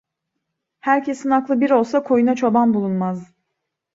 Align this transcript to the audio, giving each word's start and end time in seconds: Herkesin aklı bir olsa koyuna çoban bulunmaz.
Herkesin 0.79 1.29
aklı 1.29 1.61
bir 1.61 1.69
olsa 1.71 2.03
koyuna 2.03 2.35
çoban 2.35 2.73
bulunmaz. 2.73 3.31